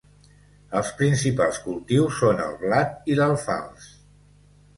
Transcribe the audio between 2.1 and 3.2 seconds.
són el blat i